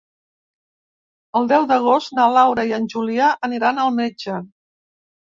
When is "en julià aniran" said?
2.79-3.83